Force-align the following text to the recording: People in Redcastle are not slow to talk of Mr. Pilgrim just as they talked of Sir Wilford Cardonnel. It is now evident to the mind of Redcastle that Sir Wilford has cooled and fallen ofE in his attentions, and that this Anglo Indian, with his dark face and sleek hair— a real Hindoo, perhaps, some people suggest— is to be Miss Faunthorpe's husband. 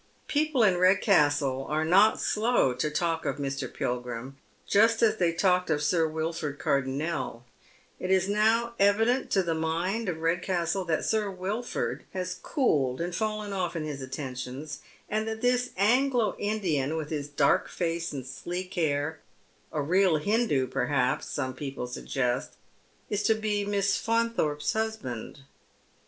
People 0.27 0.63
in 0.63 0.79
Redcastle 0.79 1.65
are 1.69 1.85
not 1.85 2.19
slow 2.19 2.73
to 2.73 2.89
talk 2.89 3.23
of 3.23 3.37
Mr. 3.37 3.71
Pilgrim 3.71 4.35
just 4.67 5.03
as 5.03 5.17
they 5.17 5.31
talked 5.31 5.69
of 5.69 5.83
Sir 5.83 6.07
Wilford 6.07 6.57
Cardonnel. 6.57 7.43
It 7.99 8.09
is 8.09 8.27
now 8.27 8.73
evident 8.79 9.29
to 9.29 9.43
the 9.43 9.53
mind 9.53 10.09
of 10.09 10.17
Redcastle 10.21 10.85
that 10.85 11.05
Sir 11.05 11.29
Wilford 11.29 12.03
has 12.13 12.39
cooled 12.41 12.99
and 12.99 13.13
fallen 13.15 13.51
ofE 13.51 13.75
in 13.75 13.83
his 13.83 14.01
attentions, 14.01 14.79
and 15.07 15.27
that 15.27 15.41
this 15.43 15.69
Anglo 15.77 16.35
Indian, 16.39 16.97
with 16.97 17.11
his 17.11 17.27
dark 17.29 17.69
face 17.69 18.11
and 18.11 18.25
sleek 18.25 18.73
hair— 18.73 19.19
a 19.71 19.83
real 19.83 20.17
Hindoo, 20.17 20.65
perhaps, 20.65 21.27
some 21.27 21.53
people 21.53 21.85
suggest— 21.85 22.53
is 23.11 23.21
to 23.21 23.35
be 23.35 23.65
Miss 23.65 23.97
Faunthorpe's 24.01 24.73
husband. 24.73 25.41